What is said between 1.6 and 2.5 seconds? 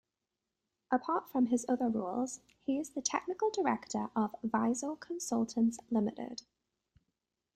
other roles